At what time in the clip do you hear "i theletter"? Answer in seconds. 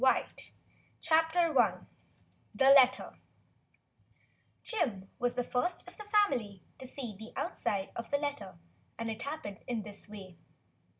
2.57-3.15